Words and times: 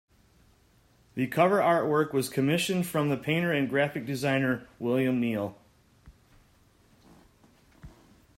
The 1.13 1.27
cover 1.27 1.59
artwork 1.59 2.11
was 2.11 2.27
commissioned 2.27 2.87
from 2.87 3.09
the 3.09 3.17
painter 3.17 3.51
and 3.51 3.69
graphic 3.69 4.03
designer 4.03 4.67
William 4.79 5.19
Neal. 5.21 5.55